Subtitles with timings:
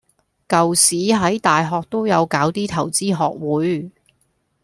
[0.47, 3.91] 舊時喺大學都有搞啲投資學會